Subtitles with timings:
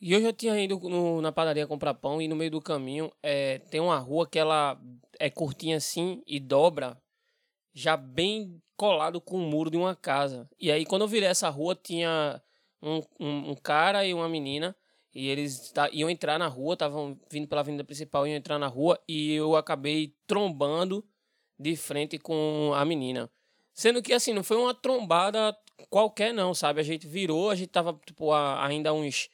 [0.00, 3.10] E eu já tinha ido no, na padaria comprar pão e no meio do caminho
[3.22, 4.80] é, tem uma rua que ela
[5.18, 6.96] é curtinha assim e dobra
[7.74, 10.48] já bem colado com o muro de uma casa.
[10.58, 12.40] E aí quando eu virei essa rua tinha
[12.80, 14.74] um, um, um cara e uma menina
[15.12, 19.00] e eles iam entrar na rua, estavam vindo pela avenida principal, iam entrar na rua
[19.08, 21.04] e eu acabei trombando
[21.58, 23.28] de frente com a menina.
[23.74, 25.56] Sendo que assim, não foi uma trombada
[25.90, 26.80] qualquer não, sabe?
[26.80, 29.28] A gente virou, a gente tava tipo a, ainda uns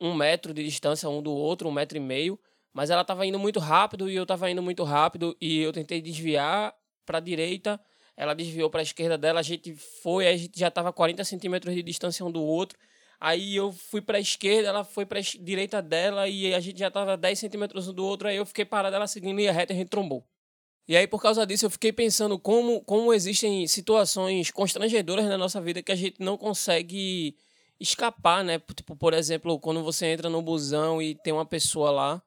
[0.00, 2.38] um metro de distância um do outro, um metro e meio,
[2.72, 6.00] mas ela estava indo muito rápido e eu estava indo muito rápido e eu tentei
[6.00, 7.80] desviar para a direita,
[8.16, 11.74] ela desviou para a esquerda dela, a gente foi, a gente já estava 40 centímetros
[11.74, 12.78] de distância um do outro,
[13.18, 16.78] aí eu fui para a esquerda, ela foi para a direita dela e a gente
[16.78, 19.72] já estava 10 centímetros um do outro, aí eu fiquei parado, ela seguindo linha reta
[19.72, 20.24] e a gente trombou.
[20.90, 25.60] E aí, por causa disso, eu fiquei pensando como, como existem situações constrangedoras na nossa
[25.60, 27.36] vida que a gente não consegue
[27.80, 28.58] escapar, né?
[28.58, 32.22] Tipo, por exemplo, quando você entra no busão e tem uma pessoa lá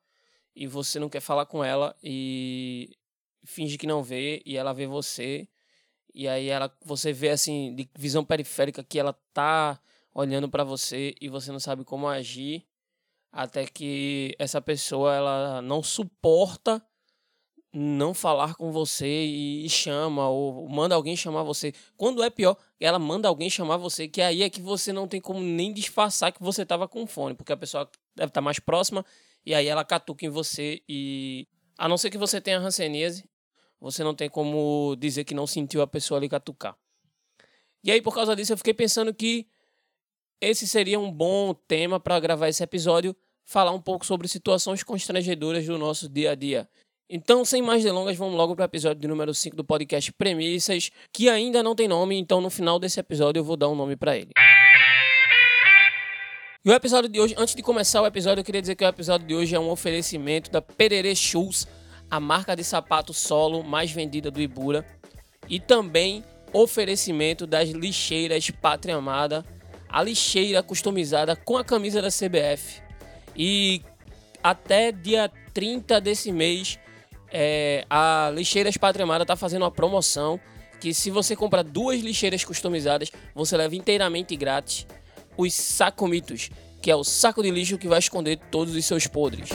[0.56, 2.98] e você não quer falar com ela e
[3.46, 5.48] finge que não vê e ela vê você
[6.14, 9.80] e aí ela você vê assim de visão periférica que ela tá
[10.14, 12.66] olhando para você e você não sabe como agir
[13.32, 16.82] até que essa pessoa ela não suporta
[17.74, 21.74] não falar com você e chama ou manda alguém chamar você.
[21.98, 25.20] Quando é pior, ela manda alguém chamar você, que aí é que você não tem
[25.20, 28.60] como nem disfarçar que você estava com fone, porque a pessoa deve estar tá mais
[28.60, 29.04] próxima
[29.44, 33.28] e aí ela catuca em você e a não ser que você tenha hanseníase,
[33.82, 36.78] você não tem como dizer que não sentiu a pessoa ali catucar.
[37.84, 39.48] E aí por causa disso eu fiquei pensando que
[40.40, 45.66] esse seria um bom tema para gravar esse episódio, falar um pouco sobre situações constrangedoras
[45.66, 46.70] do nosso dia a dia.
[47.16, 51.30] Então, sem mais delongas, vamos logo para o episódio número 5 do podcast Premissas, que
[51.30, 54.18] ainda não tem nome, então no final desse episódio eu vou dar um nome para
[54.18, 54.32] ele.
[56.66, 58.88] E o episódio de hoje, antes de começar o episódio, eu queria dizer que o
[58.88, 61.68] episódio de hoje é um oferecimento da Perere Shoes,
[62.10, 64.84] a marca de sapato solo mais vendida do Ibura,
[65.48, 69.46] e também oferecimento das lixeiras Pátria Amada,
[69.88, 72.82] a lixeira customizada com a camisa da CBF.
[73.36, 73.84] E
[74.42, 76.80] até dia 30 desse mês
[77.34, 80.40] é, a Lixeiras Pátria Amada está fazendo uma promoção
[80.80, 84.86] que se você comprar duas lixeiras customizadas, você leva inteiramente grátis
[85.36, 89.50] os sacomitos, que é o saco de lixo que vai esconder todos os seus podres.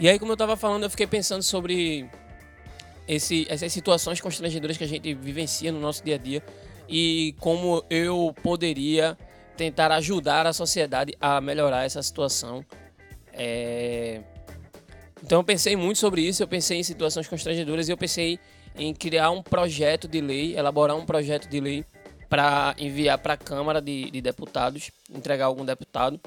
[0.00, 2.08] E aí, como eu estava falando, eu fiquei pensando sobre
[3.06, 6.42] esse, essas situações constrangedoras que a gente vivencia no nosso dia a dia
[6.88, 9.16] e como eu poderia
[9.56, 12.64] tentar ajudar a sociedade a melhorar essa situação.
[13.32, 14.22] É...
[15.22, 18.38] Então eu pensei muito sobre isso, eu pensei em situações constrangedoras e eu pensei
[18.76, 21.84] em criar um projeto de lei, elaborar um projeto de lei
[22.28, 26.20] para enviar para a Câmara de, de, Deputados, entregar algum deputado.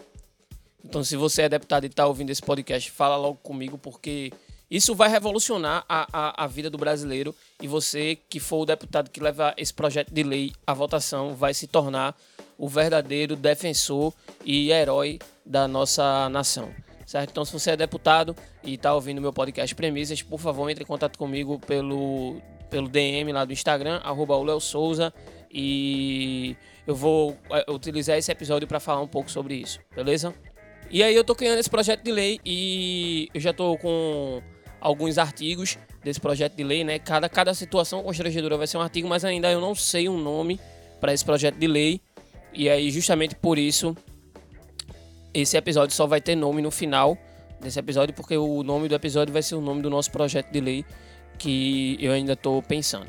[0.83, 4.31] Então, se você é deputado e está ouvindo esse podcast, fala logo comigo, porque
[4.69, 9.09] isso vai revolucionar a, a, a, vida do brasileiro e você, que for o deputado
[9.09, 12.17] que leva esse projeto de lei à votação, vai se tornar
[12.57, 16.82] o verdadeiro defensor e herói da nossa nação
[17.13, 17.29] certo?
[17.29, 20.87] Então, se você é deputado e está ouvindo meu podcast Premissas, por favor, entre em
[20.87, 22.41] contato comigo pelo,
[22.71, 25.13] pelo DM lá do Instagram, arroba Souza,
[25.51, 26.55] e
[26.87, 30.33] eu vou é, utilizar esse episódio para falar um pouco sobre isso, beleza?
[30.89, 34.41] E aí eu tô criando esse projeto de lei e eu já tô com
[34.81, 36.97] alguns artigos desse projeto de lei, né?
[36.97, 40.59] Cada, cada situação constrangedora vai ser um artigo, mas ainda eu não sei um nome
[40.99, 42.01] para esse projeto de lei.
[42.51, 43.95] E aí, justamente por isso,
[45.33, 47.17] esse episódio só vai ter nome no final
[47.59, 50.59] desse episódio, porque o nome do episódio vai ser o nome do nosso projeto de
[50.59, 50.85] lei
[51.37, 53.07] que eu ainda estou pensando,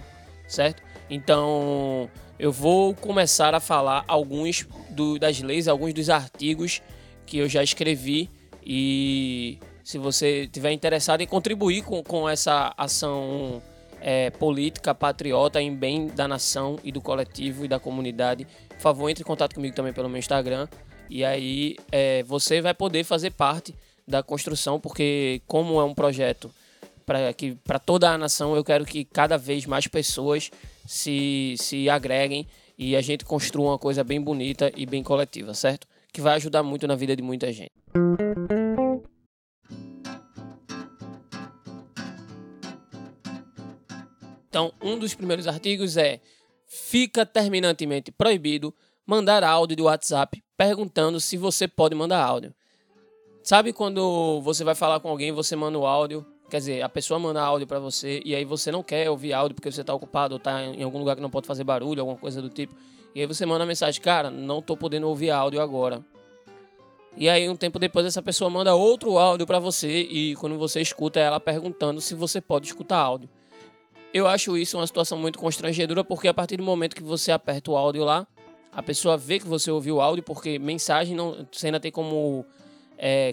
[0.48, 0.82] certo?
[1.10, 2.08] Então
[2.38, 6.80] eu vou começar a falar alguns do, das leis, alguns dos artigos
[7.26, 8.30] que eu já escrevi
[8.64, 13.62] e se você tiver interessado em contribuir com, com essa ação
[14.00, 19.10] é, política patriota em bem da nação e do coletivo e da comunidade, por favor
[19.10, 20.66] entre em contato comigo também pelo meu Instagram
[21.08, 23.74] e aí é, você vai poder fazer parte
[24.06, 26.50] da construção, porque como é um projeto
[27.64, 30.50] para toda a nação, eu quero que cada vez mais pessoas
[30.86, 32.46] se, se agreguem
[32.78, 35.86] e a gente construa uma coisa bem bonita e bem coletiva, certo?
[36.12, 37.72] Que vai ajudar muito na vida de muita gente.
[44.48, 46.20] Então, um dos primeiros artigos é:
[46.66, 48.72] fica terminantemente proibido
[49.04, 52.54] mandar áudio de WhatsApp perguntando se você pode mandar áudio.
[53.42, 57.18] Sabe quando você vai falar com alguém, você manda o áudio, quer dizer, a pessoa
[57.18, 60.34] manda áudio para você e aí você não quer ouvir áudio porque você está ocupado
[60.34, 62.74] ou está em algum lugar que não pode fazer barulho, alguma coisa do tipo.
[63.14, 66.02] E aí você manda mensagem, cara, não tô podendo ouvir áudio agora.
[67.16, 70.80] E aí um tempo depois essa pessoa manda outro áudio para você e quando você
[70.80, 73.28] escuta ela perguntando se você pode escutar áudio.
[74.12, 77.70] Eu acho isso uma situação muito constrangedora porque a partir do momento que você aperta
[77.70, 78.26] o áudio lá,
[78.74, 82.44] a pessoa vê que você ouviu o áudio porque mensagem não, você ainda tem como
[82.98, 83.32] é,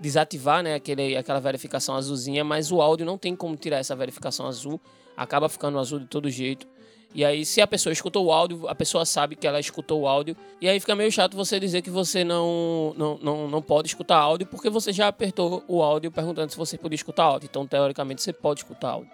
[0.00, 4.46] desativar, né, aquele, aquela verificação azulzinha, mas o áudio não tem como tirar essa verificação
[4.46, 4.80] azul,
[5.16, 6.66] acaba ficando azul de todo jeito.
[7.14, 10.06] E aí, se a pessoa escutou o áudio, a pessoa sabe que ela escutou o
[10.06, 10.36] áudio.
[10.60, 14.18] E aí fica meio chato você dizer que você não, não, não, não pode escutar
[14.18, 17.48] áudio, porque você já apertou o áudio perguntando se você podia escutar áudio.
[17.50, 19.10] Então, teoricamente, você pode escutar áudio,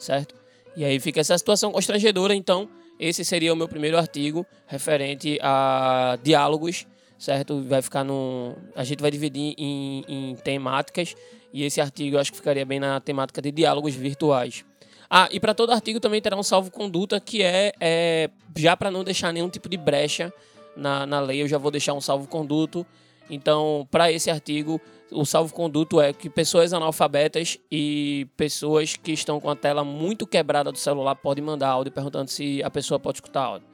[0.00, 0.34] certo?
[0.76, 2.34] E aí fica essa situação constrangedora.
[2.34, 2.68] Então,
[2.98, 6.86] esse seria o meu primeiro artigo referente a diálogos,
[7.18, 7.62] certo?
[7.62, 8.56] Vai ficar no.
[8.74, 11.14] A gente vai dividir em, em temáticas.
[11.52, 14.64] E esse artigo eu acho que ficaria bem na temática de diálogos virtuais.
[15.10, 19.02] Ah, e para todo artigo também terá um salvo-conduta, que é, é já para não
[19.02, 20.32] deixar nenhum tipo de brecha
[20.76, 22.86] na, na lei, eu já vou deixar um salvo-conduto.
[23.30, 29.50] Então, para esse artigo, o salvo-conduto é que pessoas analfabetas e pessoas que estão com
[29.50, 33.42] a tela muito quebrada do celular podem mandar áudio perguntando se a pessoa pode escutar
[33.42, 33.68] áudio.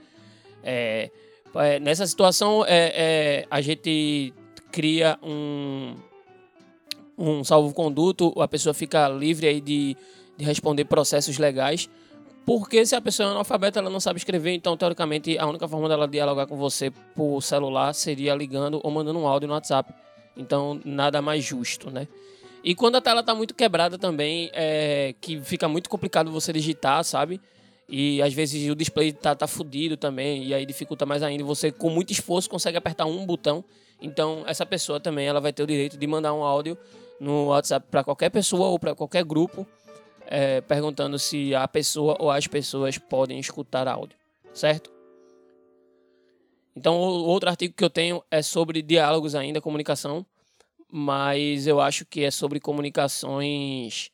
[0.62, 1.10] É,
[1.56, 4.32] é, nessa situação, é, é a gente
[4.70, 5.94] cria um,
[7.16, 9.96] um salvo-conduto, a pessoa fica livre aí de
[10.36, 11.88] de responder processos legais.
[12.44, 15.88] Porque se a pessoa é analfabeta, ela não sabe escrever, então teoricamente a única forma
[15.88, 19.94] dela dialogar com você por celular seria ligando ou mandando um áudio no WhatsApp.
[20.36, 22.08] Então nada mais justo, né?
[22.62, 27.04] E quando a tela está muito quebrada também, é que fica muito complicado você digitar,
[27.04, 27.40] sabe?
[27.86, 31.44] E às vezes o display tá, tá fudido também, e aí dificulta mais ainda.
[31.44, 33.62] Você, com muito esforço, consegue apertar um botão.
[34.00, 36.76] Então, essa pessoa também ela vai ter o direito de mandar um áudio
[37.20, 39.66] no WhatsApp para qualquer pessoa ou para qualquer grupo
[40.26, 44.16] é, perguntando se a pessoa ou as pessoas podem escutar áudio,
[44.52, 44.90] certo?
[46.76, 50.26] Então, o outro artigo que eu tenho é sobre diálogos ainda, comunicação,
[50.90, 54.10] mas eu acho que é sobre comunicações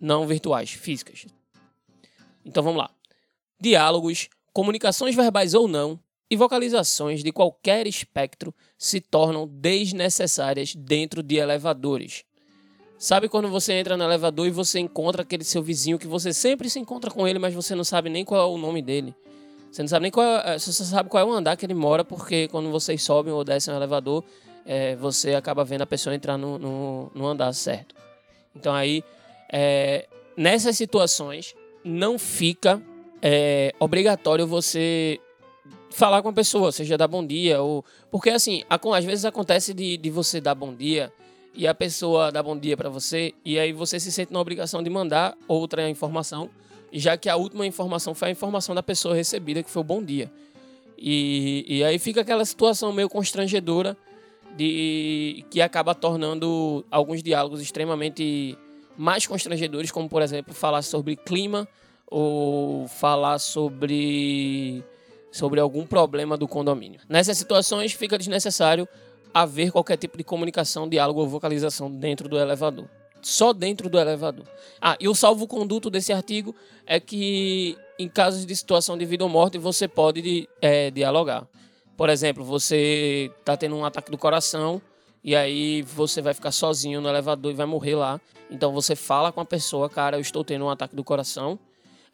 [0.00, 1.26] não virtuais, físicas.
[2.44, 2.90] Então vamos lá.
[3.60, 6.00] Diálogos, comunicações verbais ou não,
[6.30, 12.24] e vocalizações de qualquer espectro se tornam desnecessárias dentro de elevadores,
[13.00, 16.68] Sabe quando você entra no elevador e você encontra aquele seu vizinho que você sempre
[16.68, 19.14] se encontra com ele, mas você não sabe nem qual é o nome dele?
[19.70, 22.04] Você não sabe nem qual é, você sabe qual é o andar que ele mora,
[22.04, 24.24] porque quando vocês sobem ou descem no elevador,
[24.66, 27.94] é, você acaba vendo a pessoa entrar no, no, no andar certo.
[28.54, 29.04] Então aí,
[29.52, 30.06] é,
[30.36, 32.82] nessas situações, não fica
[33.22, 35.20] é, obrigatório você
[35.90, 37.84] falar com a pessoa, seja dar bom dia, ou.
[38.10, 41.12] Porque assim, às vezes acontece de, de você dar bom dia
[41.54, 44.82] e a pessoa dá bom dia para você e aí você se sente na obrigação
[44.82, 46.48] de mandar outra informação,
[46.92, 50.02] já que a última informação foi a informação da pessoa recebida, que foi o bom
[50.02, 50.30] dia.
[50.98, 53.96] E, e aí fica aquela situação meio constrangedora
[54.56, 58.58] de que acaba tornando alguns diálogos extremamente
[58.96, 61.66] mais constrangedores, como por exemplo falar sobre clima
[62.06, 64.84] ou falar sobre
[65.32, 67.00] sobre algum problema do condomínio.
[67.08, 68.86] Nessas situações fica desnecessário
[69.32, 72.88] haver qualquer tipo de comunicação, diálogo ou vocalização dentro do elevador.
[73.22, 74.46] Só dentro do elevador.
[74.80, 76.54] Ah, e o salvo-conduto desse artigo
[76.86, 81.46] é que, em casos de situação de vida ou morte, você pode é, dialogar.
[81.96, 84.80] Por exemplo, você está tendo um ataque do coração
[85.22, 88.20] e aí você vai ficar sozinho no elevador e vai morrer lá.
[88.50, 91.58] Então você fala com a pessoa, cara, eu estou tendo um ataque do coração,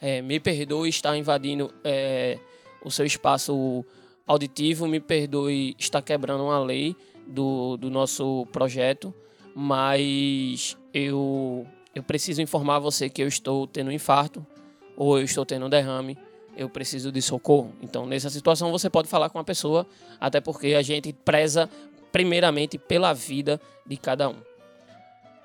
[0.01, 2.39] é, me perdoe estar invadindo é,
[2.85, 3.85] o seu espaço
[4.27, 6.97] auditivo, me perdoe estar quebrando uma lei
[7.27, 9.15] do, do nosso projeto,
[9.55, 14.45] mas eu, eu preciso informar você que eu estou tendo um infarto
[14.97, 16.17] ou eu estou tendo um derrame,
[16.57, 17.75] eu preciso de socorro.
[17.83, 19.87] Então, nessa situação, você pode falar com a pessoa,
[20.19, 21.69] até porque a gente preza
[22.11, 24.37] primeiramente pela vida de cada um.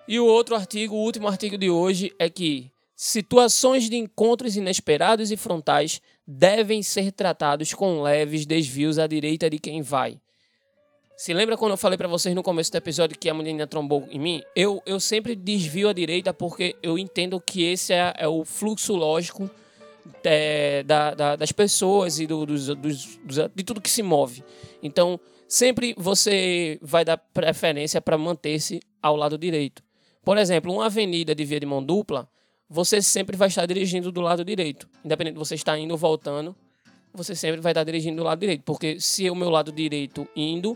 [0.08, 5.32] E o outro artigo, o último artigo de hoje, é que situações de encontros inesperados
[5.32, 10.18] e frontais devem ser tratados com leves desvios à direita de quem vai.
[11.22, 14.08] Se lembra quando eu falei para vocês no começo do episódio que a menina trombou
[14.10, 14.42] em mim?
[14.56, 18.96] Eu, eu sempre desvio à direita porque eu entendo que esse é, é o fluxo
[18.96, 19.48] lógico
[20.24, 23.20] é, da, da, das pessoas e do, dos, dos,
[23.56, 24.44] de tudo que se move.
[24.82, 29.84] Então, sempre você vai dar preferência para manter-se ao lado direito.
[30.26, 32.28] Por exemplo, uma avenida de via de mão dupla,
[32.68, 34.90] você sempre vai estar dirigindo do lado direito.
[35.06, 36.56] Independente de você estar indo ou voltando,
[37.14, 38.64] você sempre vai estar dirigindo do lado direito.
[38.64, 40.76] Porque se o meu lado direito indo,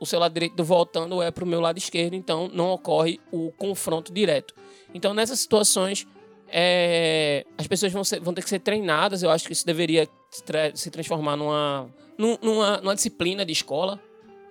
[0.00, 3.52] o seu lado direito voltando é para o meu lado esquerdo, então não ocorre o
[3.52, 4.54] confronto direto.
[4.94, 6.06] Então, nessas situações,
[6.48, 9.22] é, as pessoas vão, ser, vão ter que ser treinadas.
[9.22, 10.08] Eu acho que isso deveria
[10.74, 11.88] se transformar numa,
[12.18, 14.00] numa, numa disciplina de escola.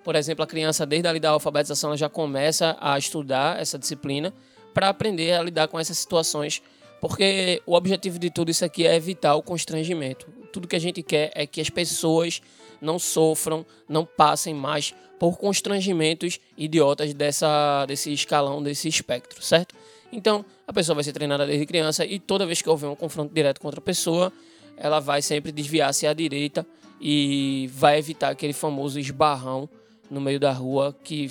[0.04, 4.32] Por exemplo, a criança, desde ali da alfabetização, ela já começa a estudar essa disciplina
[4.72, 6.62] para aprender a lidar com essas situações.
[7.00, 10.39] Porque o objetivo de tudo isso aqui é evitar o constrangimento.
[10.52, 12.42] Tudo que a gente quer é que as pessoas
[12.80, 19.74] não sofram, não passem mais por constrangimentos idiotas dessa, desse escalão, desse espectro, certo?
[20.12, 23.32] Então, a pessoa vai ser treinada desde criança e toda vez que houver um confronto
[23.32, 24.32] direto com outra pessoa,
[24.76, 26.66] ela vai sempre desviar-se à direita
[27.00, 29.68] e vai evitar aquele famoso esbarrão
[30.10, 31.30] no meio da rua que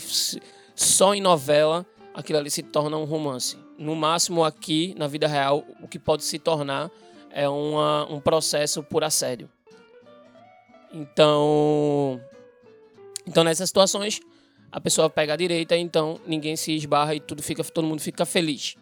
[0.76, 3.58] só em novela aquilo ali se torna um romance.
[3.78, 6.92] No máximo aqui, na vida real, o que pode se tornar
[7.31, 9.50] é uma, um processo por assédio.
[10.93, 12.19] Então,
[13.27, 14.19] então nessas situações,
[14.71, 18.25] a pessoa pega a direita, então ninguém se esbarra e tudo fica, todo mundo fica
[18.25, 18.75] feliz.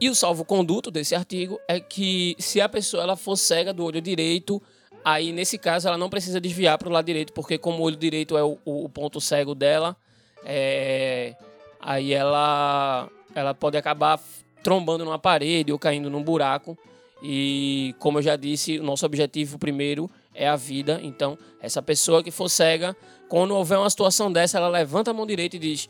[0.00, 4.00] E o salvo-conduto desse artigo é que se a pessoa ela for cega do olho
[4.00, 4.60] direito,
[5.04, 7.96] aí nesse caso ela não precisa desviar para o lado direito, porque como o olho
[7.96, 9.96] direito é o, o ponto cego dela,
[10.44, 11.36] é,
[11.80, 14.20] aí ela, ela pode acabar
[14.62, 16.76] trombando numa parede ou caindo num buraco.
[17.22, 20.98] E como eu já disse, o nosso objetivo primeiro é a vida.
[21.02, 22.96] Então, essa pessoa que for cega,
[23.28, 25.88] quando houver uma situação dessa, ela levanta a mão direita e diz: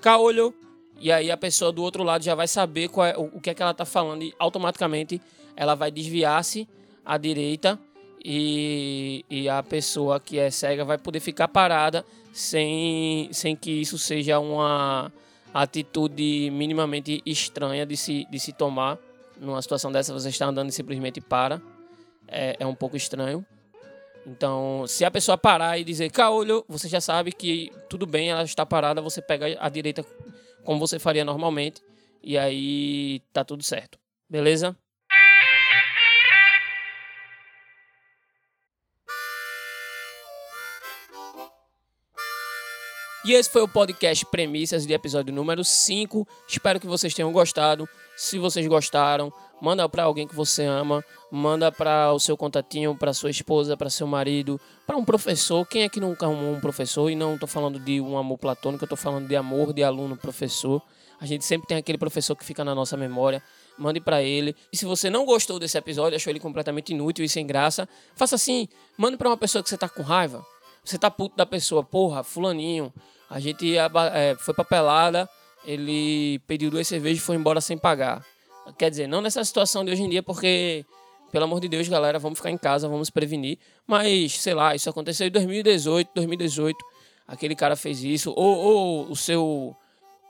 [0.00, 0.54] caolho.
[1.00, 3.60] E aí a pessoa do outro lado já vai saber é, o que é que
[3.60, 5.20] ela está falando e automaticamente
[5.56, 6.68] ela vai desviar-se
[7.04, 7.78] à direita
[8.24, 13.98] e, e a pessoa que é cega vai poder ficar parada sem, sem que isso
[13.98, 15.12] seja uma
[15.52, 18.98] atitude minimamente estranha de se, de se tomar.
[19.38, 21.60] Numa situação dessa, você está andando e simplesmente para.
[22.28, 23.44] É, é um pouco estranho.
[24.26, 28.42] Então, se a pessoa parar e dizer caolho, você já sabe que tudo bem, ela
[28.42, 30.04] está parada, você pega a direita
[30.64, 31.82] como você faria normalmente
[32.22, 33.98] e aí tá tudo certo.
[34.28, 34.74] Beleza?
[43.24, 46.28] E esse foi o podcast Premissas de episódio número 5.
[46.46, 47.88] Espero que vocês tenham gostado.
[48.14, 51.02] Se vocês gostaram, manda para alguém que você ama,
[51.32, 55.66] manda para o seu contatinho, para sua esposa, para seu marido, para um professor.
[55.66, 57.08] Quem é que nunca amou um professor?
[57.08, 60.82] E não estou falando de um amor platônico, eu estou falando de amor de aluno-professor.
[61.18, 63.42] A gente sempre tem aquele professor que fica na nossa memória.
[63.78, 64.54] Mande para ele.
[64.70, 68.34] E se você não gostou desse episódio, achou ele completamente inútil e sem graça, faça
[68.34, 70.44] assim: mande para uma pessoa que você tá com raiva.
[70.84, 72.92] Você tá puto da pessoa, porra, fulaninho,
[73.30, 75.28] a gente é, foi pra pelada,
[75.64, 78.24] ele pediu duas cervejas e foi embora sem pagar.
[78.78, 80.84] Quer dizer, não nessa situação de hoje em dia, porque,
[81.32, 83.58] pelo amor de Deus, galera, vamos ficar em casa, vamos prevenir.
[83.86, 86.78] Mas, sei lá, isso aconteceu em 2018, 2018.
[87.26, 88.32] Aquele cara fez isso.
[88.36, 89.74] Ou, ou o seu,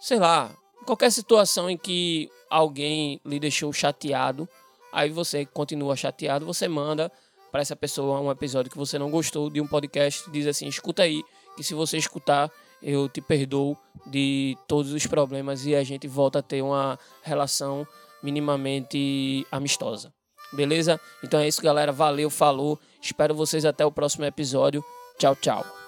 [0.00, 4.48] sei lá, qualquer situação em que alguém lhe deixou chateado,
[4.92, 7.10] aí você continua chateado, você manda
[7.54, 11.04] para essa pessoa um episódio que você não gostou de um podcast, diz assim: escuta
[11.04, 11.22] aí,
[11.56, 12.50] que se você escutar,
[12.82, 17.86] eu te perdoo de todos os problemas e a gente volta a ter uma relação
[18.20, 20.12] minimamente amistosa.
[20.52, 21.00] Beleza?
[21.22, 21.92] Então é isso, galera.
[21.92, 22.76] Valeu, falou.
[23.00, 24.84] Espero vocês até o próximo episódio.
[25.16, 25.83] Tchau, tchau.